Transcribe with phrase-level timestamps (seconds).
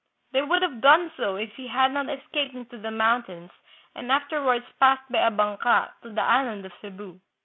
[0.31, 3.51] They would have done so if he had not escaped into tKe mountains
[3.93, 7.21] and afterwards passed by a banka to the island of Cebu.